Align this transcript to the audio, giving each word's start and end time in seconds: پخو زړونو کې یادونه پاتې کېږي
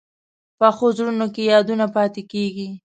پخو 0.59 0.87
زړونو 0.97 1.27
کې 1.33 1.41
یادونه 1.51 1.85
پاتې 1.95 2.21
کېږي 2.31 2.67